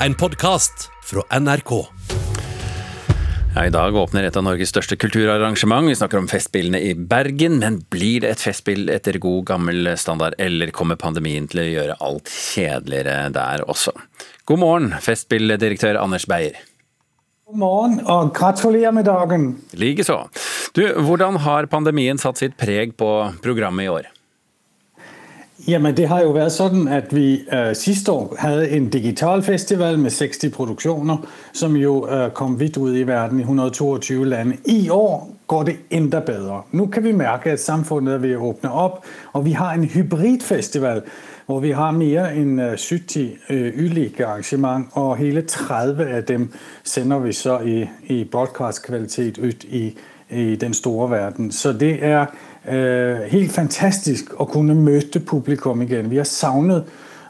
[0.00, 1.86] en podkast fra NRK.
[3.54, 5.88] Ja, I dag åpner et av Norges største kulturarrangement.
[5.88, 7.58] Vi snakker om Festspillene i Bergen.
[7.62, 11.96] Men blir det et festspill etter god gammel standard, eller kommer pandemien til å gjøre
[12.04, 13.94] alt kjedeligere der også?
[14.44, 16.60] God morgen, Festspilldirektør Anders Beyer.
[17.46, 19.54] God morgen, og gratulerer med dagen.
[19.72, 20.26] Likeså.
[20.76, 23.10] Du, hvordan har pandemien satt sitt preg på
[23.40, 24.12] programmet i år?
[25.68, 29.96] Jamen, det har jo vært sånn at vi øh, sidste år hadde en digital festival
[29.98, 34.54] med 60 produksjoner, som jo øh, kom vidt ut i verden i 122 land.
[34.70, 36.60] I år går det enda bedre.
[36.70, 39.02] Nå kan vi merke at samfunnet er ved å åpne opp,
[39.34, 41.02] og vi har en hybridfestival
[41.46, 46.48] hvor vi har mer enn 70 ylike ulike arrangement, og hele 30 av dem
[46.84, 49.88] sender vi så i, i broadcast-kvalitet ut i,
[50.30, 51.50] i den store verden.
[51.52, 52.26] Så det er
[52.68, 56.10] øh, helt fantastisk å kunne møte publikum igjen.
[56.10, 56.84] Vi har savnet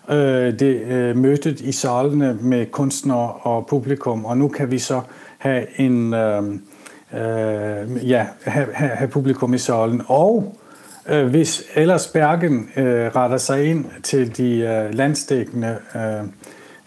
[0.09, 5.01] øh, det øh, møtet i salene med kunstnere og publikum, og nå kan vi så
[5.39, 6.15] ha en
[8.03, 10.03] ja, ha, ha publikum i salen.
[10.09, 10.57] Og
[11.31, 14.49] hvis ellers Bergen retter seg inn til de
[14.93, 15.77] landsdekkende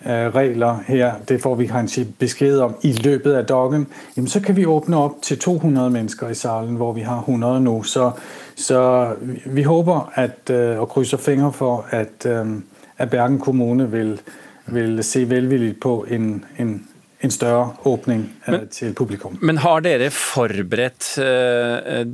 [0.05, 3.87] regler her, det får vi kanskje beskjed om i løpet av dagen,
[4.27, 7.73] så kan vi åpne opp til 200 mennesker i salen, hvor vi har 100 nå.
[7.83, 8.11] Så,
[8.55, 8.81] så
[9.45, 12.25] vi håper at, og krysser fingre for at,
[12.97, 14.15] at Bergen kommune vil,
[14.71, 16.79] vil se velvillig på en, en
[17.19, 19.35] en større åpning men, til publikum.
[19.43, 22.05] Men har dere forberedt eh,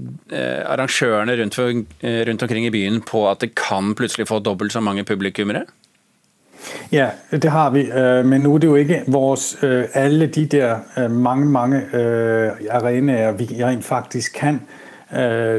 [0.66, 5.06] arrangørene rundt, rundt, omkring i byen på at det kan plutselig få dobbelt så mange
[5.06, 5.66] publikummere?
[6.92, 7.84] Ja, det har vi.
[8.26, 9.58] Men nå er det jo ikke vores,
[9.94, 11.82] alle de der mange, mange
[12.70, 14.60] arenaer vi rent faktisk kan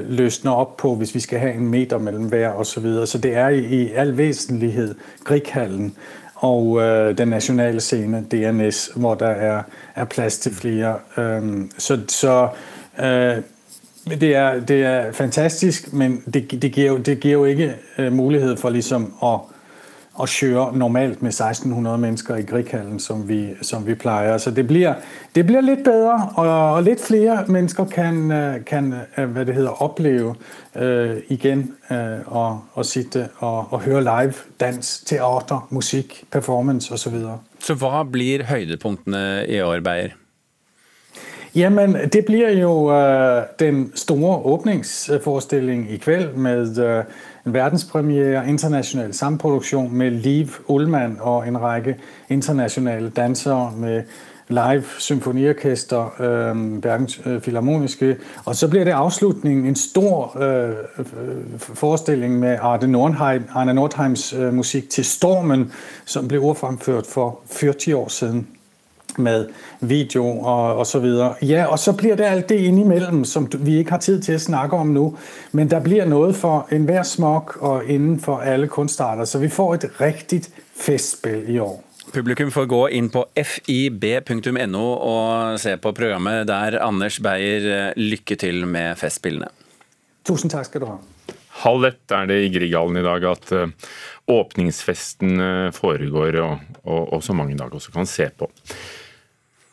[0.09, 2.83] løsne opp på hvis vi skal ha en meter mellom hver osv.
[2.83, 5.95] Så, så det er i all vesentlighet Grieghallen
[6.37, 6.81] og
[7.19, 9.63] den nasjonale scene, DNS, hvor der er,
[9.95, 10.95] er plass til flere.
[11.79, 12.49] Så, så
[14.11, 17.75] det, er, det, er, fantastisk, men det, det, gir, jo, det gir jo ikke
[18.11, 19.39] mulighet for liksom å
[20.17, 24.39] og kjøre normalt med 1600 mennesker i Grieghallen, som vi, som vi pleier.
[24.39, 24.95] Så det blir,
[25.35, 28.33] det blir litt bedre, og, og, litt flere mennesker kan,
[28.67, 30.35] kan hva det heter, oppleve
[30.77, 37.07] uh, igjen uh, og, og, sitte og, og, høre live dans, teater, musikk, performance osv.
[37.07, 37.39] Så, videre.
[37.63, 40.17] så hva blir høydepunktene i år, Beyer?
[41.57, 46.83] Jamen, det blir jo uh, den store åpningsforestillingen i kveld med
[47.47, 51.97] en verdenspremiere, internasjonal samproduksjon med Liv Ullmann og en rekke
[52.29, 54.03] internasjonale dansere med
[54.49, 58.17] live symfoniorkester, øh, Bergens øh, Filharmoniske.
[58.45, 60.75] Og så blir det avslutningen, en stor øh,
[61.59, 65.73] forestilling med Arne, Nordheim, Arne Nordheims øh, musikk til 'Stormen',
[66.05, 68.47] som ble ordfremført for 40 år siden
[69.19, 69.49] med
[69.81, 71.35] video og, og så videre.
[71.43, 74.45] Ja, og så blir det alt det innimellom som vi ikke har tid til å
[74.47, 75.07] snakke om nå.
[75.53, 79.25] Men der blir noe for enhver smak og innenfor alle kunstarter.
[79.25, 80.45] Så vi får et riktig
[80.77, 81.83] festspill i år.
[82.13, 86.79] Publikum får gå inn på fib.no og se på programmet der.
[86.85, 89.51] Anders Beyer, lykke til med Festspillene.
[90.27, 90.97] Tusen takk skal du ha.
[91.65, 93.53] Halv ett er det i Grieghallen i dag at
[94.31, 95.41] åpningsfesten
[95.75, 98.49] foregår, og, og, og så mange i dag også kan se på.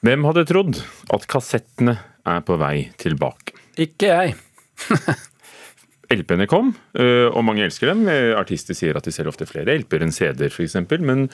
[0.04, 0.80] Hvem hadde trodd
[1.16, 1.94] at kassettene
[2.28, 3.54] er på vei tilbake?
[3.80, 4.34] Ikke jeg.
[6.14, 8.02] LP-ene kom, øh, og mange elsker dem.
[8.36, 10.76] Artister sier at de selger ofte flere LP-er enn CD-er f.eks.
[11.00, 11.30] Men,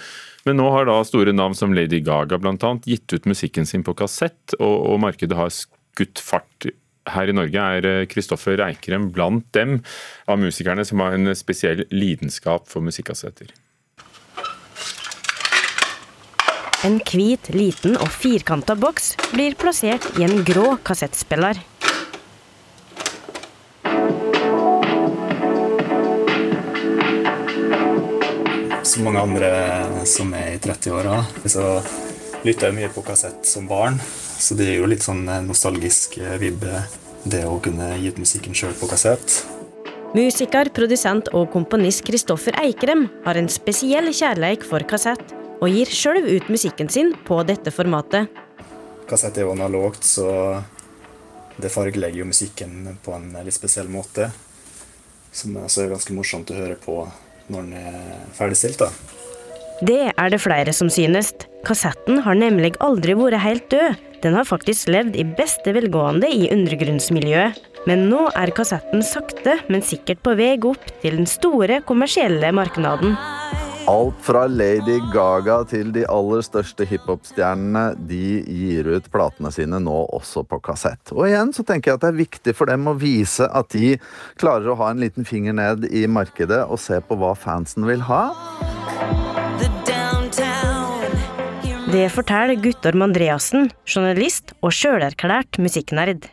[0.46, 3.82] men nå har da store navn som Lady Gaga blant annet gitt ut musikken sin
[3.88, 6.70] på kassett, og, og markedet har skutt fart.
[7.10, 9.80] Her i Norge er Kristoffer Eikrem blant dem
[10.30, 13.50] av musikerne som har en spesiell lidenskap for musikkassetter.
[16.88, 21.58] En hvit, liten og firkanta boks blir plassert i en grå kassettspiller.
[28.88, 29.50] Som mange andre
[30.08, 31.66] som er i 30-åra, så
[32.48, 34.00] lytter jeg mye på kassett som barn.
[34.40, 36.86] Så det gir jo litt sånn nostalgisk vibbe,
[37.28, 39.42] det å kunne gi ut musikken sjøl på kassett.
[40.16, 46.24] Musiker, produsent og komponist Kristoffer Eikrem har en spesiell kjærleik for kassett og gir sjøl
[46.26, 48.30] ut musikken sin på dette formatet.
[49.10, 50.28] Kassett er jo analogt, så
[51.60, 54.30] det fargelegger jo musikken på en litt spesiell måte.
[55.36, 57.02] Som også er ganske morsomt å høre på
[57.50, 58.80] når den er ferdigstilt.
[58.82, 58.92] da.
[59.80, 61.32] Det er det flere som synes.
[61.68, 64.06] Kassetten har nemlig aldri vært helt død.
[64.24, 67.60] Den har faktisk levd i beste velgående i undergrunnsmiljøet.
[67.88, 73.16] Men nå er kassetten sakte, men sikkert på vei opp til den store kommersielle markedet.
[73.90, 79.96] Alt fra Lady Gaga til de aller største hiphop-stjernene de gir ut platene sine nå
[80.14, 81.10] også på kassett.
[81.16, 83.96] Og igjen så tenker jeg at det er viktig for dem å vise at de
[84.38, 88.06] klarer å ha en liten finger ned i markedet og se på hva fansen vil
[88.12, 88.28] ha.
[91.90, 96.28] Det forteller Guttorm Andreassen, journalist og sjølerklært musikknerd.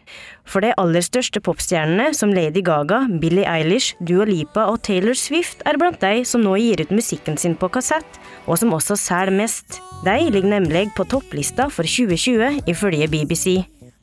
[0.44, 5.64] For de aller største popstjernene, som Lady Gaga, Billie Eilish, Dua Lipa og Taylor Swift,
[5.64, 9.32] er blant de som nå gir ut musikken sin på kassett, og som også selger
[9.38, 9.80] mest.
[10.04, 13.62] De ligger nemlig på topplista for 2020, ifølge BBC.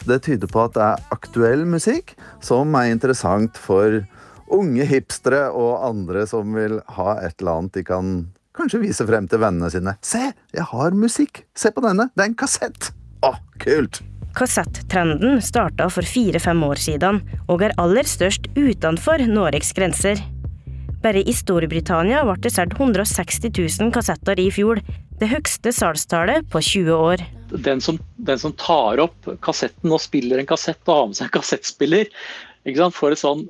[0.09, 4.01] Det tyder på at det er aktuell musikk som er interessant for
[4.49, 8.15] unge hipstere og andre som vil ha et eller annet de kan
[8.55, 9.95] kanskje vise frem til vennene sine.
[10.05, 11.43] Se, jeg har musikk!
[11.57, 12.09] Se på denne!
[12.13, 12.91] Det er en kassett!
[13.25, 14.01] Å, kult!
[14.33, 20.21] Kassettrenden starta for fire-fem år siden, og er aller størst utenfor Norges grenser.
[21.03, 24.81] Bare i Storbritannia ble det solgt 160 000 kassetter i fjor,
[25.19, 27.23] det høyeste salgstallet på 20 år.
[27.53, 31.29] Den som, den som tar opp kassetten og spiller en kassett og har med seg
[31.29, 32.09] en kassettspiller,
[32.63, 33.43] sånn,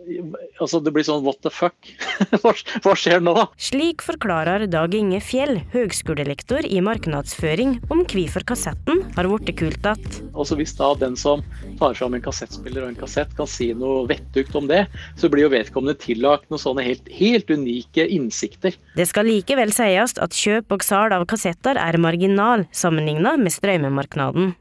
[0.59, 1.75] altså det blir sånn what the fuck?
[2.41, 3.35] hva, skjer nå?
[3.57, 10.31] Slik forklarer Dag Inge Fjell, høgskolelektor i markedsføring, om hvorfor kassetten har blitt kult igjen.
[10.33, 11.43] Altså Hvis da den som
[11.79, 14.87] tar fram en kassettspiller og en kassett kan si noe vettugt om det,
[15.19, 18.77] så blir jo vedkommende tillagt noen sånne helt, helt unike innsikter.
[18.97, 24.53] Det skal likevel sies at kjøp og salg av kassetter er marginal sammenlignet med strømmemarkedet.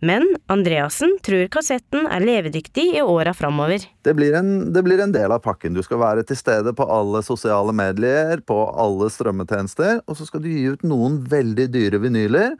[0.00, 3.84] Men Andreassen tror kassetten er levedyktig i åra framover.
[4.02, 5.74] Det det blir en del av pakken.
[5.76, 10.40] Du skal være til stede på alle sosiale medier, på alle strømmetjenester, og så skal
[10.40, 12.56] du gi ut noen veldig dyre vinyler.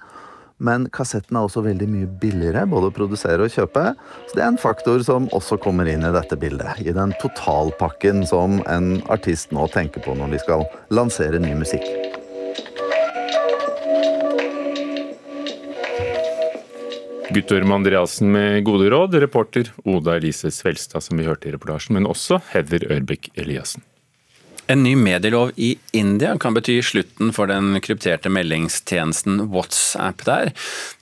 [0.61, 3.87] Men kassetten er også veldig mye billigere både å produsere og kjøpe.
[4.29, 6.85] Så det er en faktor som også kommer inn i dette bildet.
[6.85, 11.89] I den totalpakken som en artist nå tenker på når de skal lansere ny musikk.
[17.31, 22.09] Guttorm Andreassen med gode råd, reporter Oda Elise Svelstad, som vi hørte i reportasjen, men
[22.11, 23.85] også Heather Ørbekk Eliassen.
[24.71, 30.53] En ny medielov i India kan bety slutten for den krypterte meldingstjenesten WhatsApp der.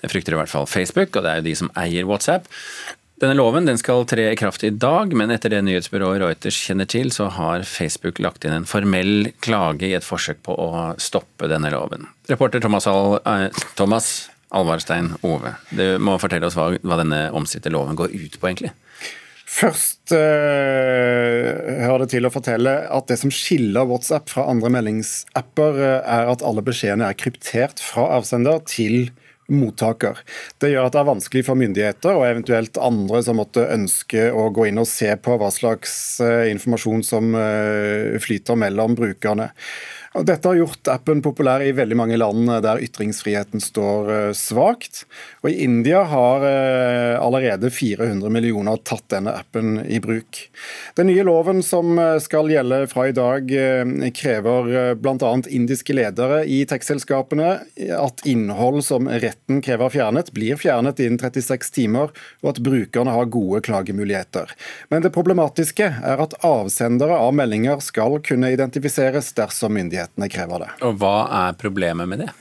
[0.00, 2.48] Det frykter i hvert fall Facebook, og det er jo de som eier WhatsApp.
[3.18, 6.88] Denne loven den skal tre i kraft i dag, men etter det nyhetsbyrået Reuters kjenner
[6.88, 11.48] til, så har Facebook lagt inn en formell klage i et forsøk på å stoppe
[11.50, 12.06] denne loven.
[12.28, 13.48] Reporter Thomas, Al eh,
[13.80, 18.48] Thomas Alvarstein Ove, du må fortelle oss hva, hva denne omstridte loven går ut på,
[18.50, 18.72] egentlig?
[19.48, 21.48] Først uh,
[21.82, 26.32] hører det til å fortelle at det som skiller WhatsApp fra andre meldingsapper, uh, er
[26.34, 29.08] at alle beskjedene er kryptert fra avsender til
[29.52, 30.18] mottaker.
[30.60, 34.48] Det gjør at det er vanskelig for myndigheter og eventuelt andre som måtte ønske å
[34.54, 35.92] gå inn og se på hva slags
[36.24, 37.32] uh, informasjon som
[38.22, 39.50] flyter mellom brukerne.
[40.24, 45.04] Dette har gjort appen populær i veldig mange land der ytringsfriheten står eh, svakt.
[45.44, 50.40] Og I India har eh, allerede 400 millioner tatt denne appen i bruk.
[50.98, 53.50] Den nye loven som eh, skal gjelde fra i dag,
[54.14, 55.30] krever bl.a.
[55.48, 57.48] indiske ledere i tekstselskapene
[57.98, 63.30] at innhold som retten krever fjernet, blir fjernet innen 36 timer, og at brukerne har
[63.32, 64.52] gode klagemuligheter.
[64.92, 70.70] Men det problematiske er at avsendere av meldinger skal kunne identifiseres dersom myndighetene krever det.
[70.86, 71.16] Og Hva
[71.46, 72.32] er problemet med det?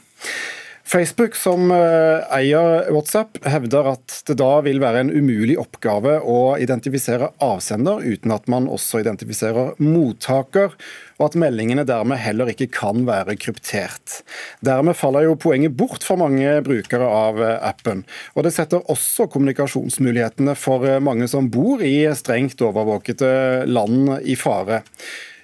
[0.88, 6.56] Facebook, som eh, eier WhatsApp, hevder at det da vil være en umulig oppgave å
[6.64, 10.78] identifisere avsender uten at man også identifiserer mottaker,
[11.20, 14.22] og at meldingene dermed heller ikke kan være kryptert.
[14.64, 18.06] Dermed faller jo poenget bort for mange brukere av eh, appen.
[18.40, 24.40] Og det setter også kommunikasjonsmulighetene for eh, mange som bor i strengt overvåkede land i
[24.40, 24.86] fare.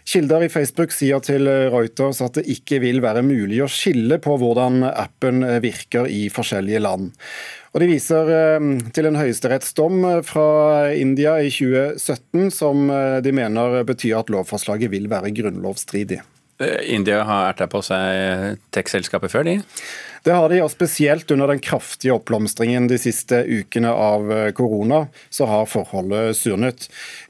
[0.03, 4.35] Kilder i Facebook sier til Reuters at det ikke vil være mulig å skille på
[4.41, 7.13] hvordan appen virker i forskjellige land.
[7.73, 10.47] Og De viser eh, til en høyesterettsdom fra
[10.93, 16.19] India i 2017 som eh, de mener betyr at lovforslaget vil være grunnlovsstridig.
[16.61, 19.57] Eh, India har erta på seg tech-selskapet før, de?
[20.23, 25.01] Det har de, og spesielt under den kraftige oppblomstringen de siste ukene av eh, korona,
[25.27, 26.85] så har forholdet surnet.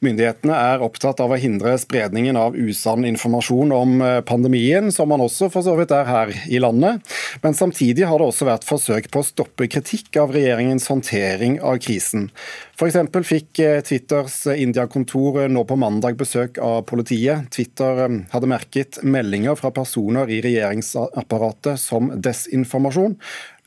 [0.06, 5.24] Myndighetene er opptatt av å hindre spredningen av usann informasjon om eh, pandemien, som man
[5.26, 7.02] også for så vidt er her i landet.
[7.42, 11.82] Men samtidig har det også vært forsøk på å stoppe kritikk av regjeringens håndtering av
[11.82, 12.30] krisen.
[12.78, 13.02] F.eks.
[13.26, 17.50] fikk eh, Twitters India-kontor nå på mandag besøk av politiet.
[17.58, 23.18] Twitter hadde merket meldinger fra personer i regjeringsapparatet som desinformasjon informasjon,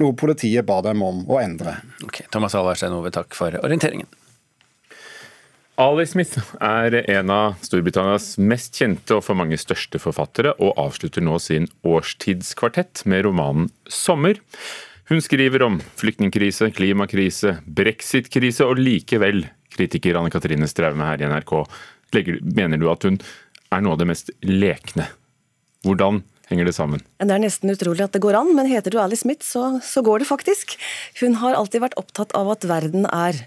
[0.02, 1.78] noe politiet ba dem om å endre.
[2.04, 4.06] Ok, Thomas Alvarstein Ove, takk for orienteringen.
[5.76, 11.24] Ali Smith er en av Storbritannias mest kjente og for mange største forfattere, og avslutter
[11.24, 14.40] nå sin årstidskvartett med romanen 'Sommer'.
[15.08, 21.52] Hun skriver om flyktningkrise, klimakrise, brexit-krise, og likevel, kritiker Anne Katrine Straume her i NRK,
[22.56, 23.20] mener du at hun
[23.70, 25.06] er noe av det mest lekne.
[25.84, 27.02] Hvordan henger det sammen?
[27.18, 30.02] Det er nesten utrolig at det går an, men heter du Ali Smith, så, så,
[30.06, 30.76] går det faktisk.
[31.20, 33.38] Hun har alltid vært opptatt av at verden er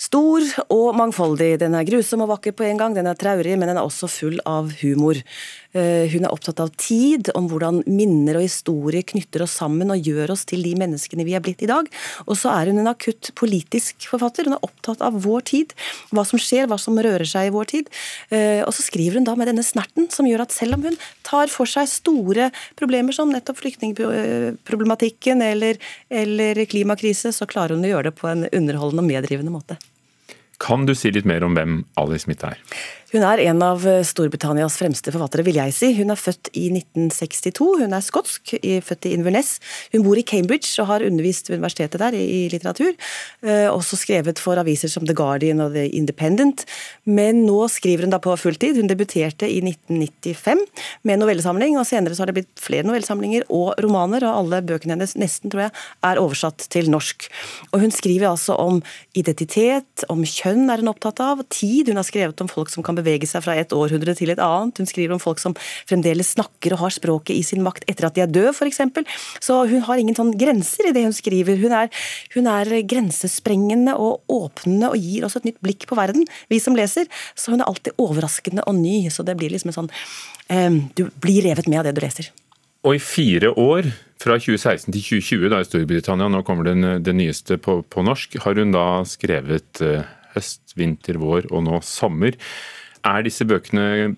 [0.00, 1.56] stor og mangfoldig.
[1.62, 4.08] Den er grusom og vakker på en gang, den er traurig, men den er også
[4.10, 5.20] full av humor.
[5.76, 10.00] Eh, hun er opptatt av tid, om hvordan minner og historie knytter oss sammen og
[10.08, 11.88] gjør oss til de menneskene vi er blitt i dag.
[12.24, 14.48] Og så er hun en akutt politisk forfatter.
[14.48, 15.74] Hun er opptatt av vår tid,
[16.16, 17.90] hva som skjer, hva som rører seg i vår tid.
[18.30, 20.96] Eh, og så skriver hun da med denne snerten som gjør at selv om hun
[21.26, 27.92] tar for seg store problemer som nettopp flyktningproblematikken eller, eller klimakrise, så klarer hun å
[27.92, 29.78] gjøre det på en underholdende og meddrivende måte.
[30.62, 32.60] Kan du si litt mer om hvem Alice Smith er?
[33.12, 35.92] Hun er en av eh, Storbritannias fremste forfattere, vil jeg si.
[35.94, 37.68] Hun er født i 1962.
[37.84, 39.56] Hun er skotsk, født i Inverness.
[39.92, 42.96] Hun bor i Cambridge og har undervist ved universitetet der i litteratur.
[43.46, 46.64] Eh, også skrevet for aviser som The Guardian og The Independent.
[47.06, 48.80] Men nå skriver hun da på fulltid.
[48.80, 50.64] Hun debuterte i 1995
[51.06, 54.96] med novellesamling, og senere så har det blitt flere novellesamlinger og romaner, og alle bøkene
[54.96, 55.76] hennes, nesten tror jeg,
[56.10, 57.28] er oversatt til norsk.
[57.70, 58.82] Og hun skriver altså om
[59.14, 61.92] identitet, om kjønn er hun opptatt av, tid.
[61.92, 64.80] Hun har skrevet om folk som kan bevege seg fra et århundre til et annet.
[64.80, 65.56] Hun skriver om folk som
[65.88, 68.82] fremdeles snakker og har språket i sin makt etter at de er døde, f.eks.
[69.44, 71.60] Så hun har ingen sånn grenser i det hun skriver.
[71.60, 71.92] Hun er,
[72.36, 76.76] hun er grensesprengende og åpnende og gir også et nytt blikk på verden, vi som
[76.78, 77.08] leser.
[77.34, 79.06] Så hun er alltid overraskende og ny.
[79.12, 79.92] Så det blir liksom en sånn
[80.50, 82.32] um, Du blir revet med av det du leser.
[82.86, 83.88] Og i fire år,
[84.22, 88.38] fra 2016 til 2020, da i Storbritannia, nå kommer den, det nyeste på, på, norsk,
[88.44, 92.38] har hun da skrevet uh, høst, vinter, vår og nå sommer.
[93.06, 94.16] Er disse bøkene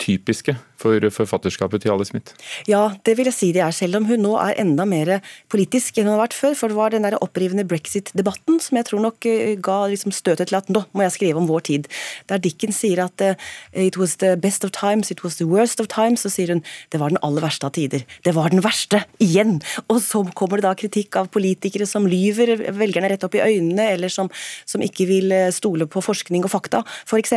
[0.00, 2.34] typiske for forfatterskapet til Alice Smith?
[2.70, 5.18] Ja, det vil jeg si det er, selv om hun nå er enda mer
[5.52, 6.56] politisk enn hun har vært før.
[6.58, 10.50] For det var den der opprivende brexit-debatten som jeg tror nok eh, ga liksom støtet
[10.50, 11.88] til at nå må jeg skrive om vår tid.
[12.30, 13.34] Der Dickens sier at uh,
[13.72, 16.64] it was the best of times, it was the worst of times, så sier hun
[16.92, 18.04] det var den aller verste av tider.
[18.26, 19.60] Det var den verste, igjen!
[19.88, 23.88] Og så kommer det da kritikk av politikere som lyver velgerne rett opp i øynene,
[23.96, 24.30] eller som,
[24.68, 27.34] som ikke vil eh, stole på forskning og fakta, f.eks.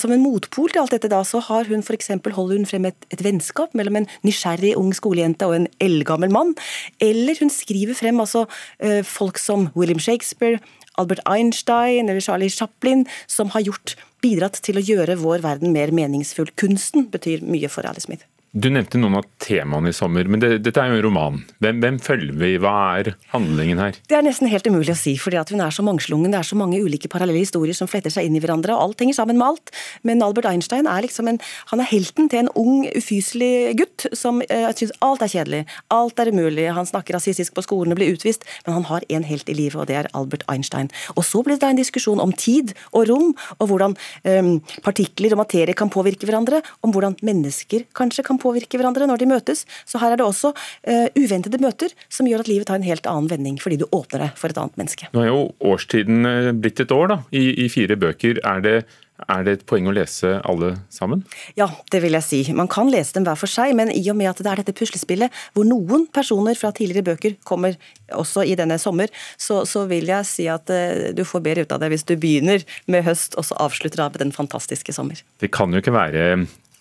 [0.00, 2.10] Som en motpol til alt dette da, så har hun f.eks.
[2.34, 6.32] holdt holder hun frem et, et, vennskap mellom en nysgjerrig ung skolejente og en eldgammel
[6.32, 6.54] mann.
[7.00, 8.46] Eller hun skriver frem altså,
[8.84, 10.60] uh, folk som William Shakespeare,
[10.98, 15.92] Albert Einstein eller Charlie Chaplin, som har gjort, bidratt til å gjøre vår verden mer
[15.94, 16.50] meningsfull.
[16.58, 18.26] Kunsten betyr mye for Alice Smith.
[18.56, 21.34] Du nevnte noen av temaene i sommer, men det, dette er jo en roman.
[21.60, 22.54] Hvem, hvem, følger vi?
[22.62, 23.98] Hva er handlingen her?
[24.08, 26.32] Det er nesten helt umulig å si, fordi hun er så mangslungen.
[26.32, 29.04] Det er så mange ulike parallelle historier som fletter seg inn i hverandre, og alt
[29.04, 29.72] henger sammen med alt.
[30.08, 34.40] Men Albert Einstein er liksom en, han er helten til en ung, ufyselig gutt som
[34.40, 35.60] uh, syns alt er kjedelig,
[35.92, 36.70] alt er umulig.
[36.72, 39.76] Han snakker rasistisk på skolen og blir utvist, men han har en helt i livet,
[39.76, 40.88] og det er Albert Einstein.
[41.18, 44.52] Og så blir det en diskusjon om tid og rom, og hvordan um,
[44.88, 49.30] partikler og materie kan påvirke hverandre, om hvordan mennesker kanskje kan påvirke hverandre når de
[49.30, 49.64] møtes.
[49.88, 53.08] Så her er det også uh, uventede møter som gjør at livet tar en helt
[53.10, 55.10] annen vending, fordi du åpner deg for et annet menneske.
[55.14, 55.42] Nå er jo
[55.72, 58.42] årstiden eh, blitt et år, da, i, i fire bøker.
[58.46, 58.78] Er det
[59.26, 61.24] er det et poeng å lese alle sammen?
[61.58, 62.38] Ja, det vil jeg si.
[62.54, 64.76] Man kan lese dem hver for seg, men i og med at det er dette
[64.78, 67.74] puslespillet hvor noen personer fra tidligere bøker kommer
[68.14, 71.74] også i denne sommer, så, så vil jeg si at uh, du får bedre ut
[71.74, 75.20] av det hvis du begynner med høst og så avslutter av med den fantastiske sommer.
[75.42, 76.30] Det kan jo ikke være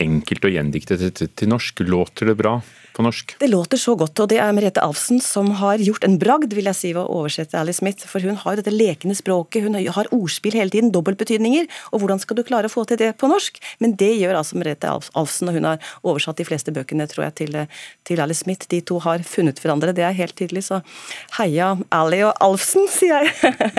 [0.03, 1.83] enkelt å gjendikte til, til, til norsk.
[1.87, 2.57] Låter det bra?
[2.97, 3.35] På norsk?
[3.39, 6.67] Det låter så godt, og det er Merete Alfsen som har gjort en bragd vil
[6.69, 8.07] jeg si, ved å oversette Alice Smith.
[8.09, 11.67] For hun har dette lekende språket, hun har ordspill hele tiden, dobbeltbetydninger.
[11.93, 13.59] Og hvordan skal du klare å få til det på norsk?
[13.83, 17.37] Men det gjør altså Merete Alfsen, og hun har oversatt de fleste bøkene, tror jeg,
[17.43, 17.59] til,
[18.07, 18.69] til Alice Smith.
[18.71, 20.67] De to har funnet hverandre, det er helt tydelig.
[20.69, 20.81] Så
[21.37, 23.73] heia Ali og Alfsen, sier jeg.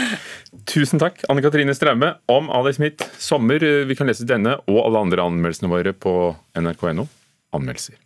[0.72, 3.06] Tusen takk, Anne Katrine Straume, om Ali Smith.
[3.22, 3.62] Sommer.
[3.86, 6.16] Vi kan lese denne og alle andre anmeldelsene våre på
[6.58, 7.06] nrk.no.
[7.56, 8.05] Anmeldelser.